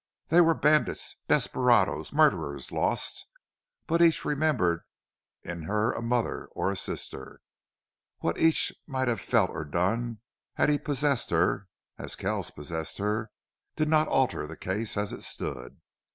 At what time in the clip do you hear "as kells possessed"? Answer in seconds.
11.99-12.97